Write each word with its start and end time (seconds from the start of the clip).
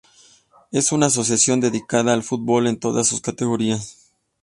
Es 0.71 0.91
una 0.91 1.05
Asociación 1.05 1.59
dedicada 1.61 2.11
al 2.11 2.23
Fútbol 2.23 2.65
en 2.65 2.79
todas 2.79 3.05
sus 3.07 3.21
categorías. 3.21 4.11